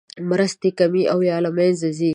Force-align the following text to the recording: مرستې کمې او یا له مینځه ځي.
مرستې 0.29 0.69
کمې 0.79 1.03
او 1.13 1.19
یا 1.29 1.37
له 1.45 1.49
مینځه 1.57 1.89
ځي. 1.97 2.09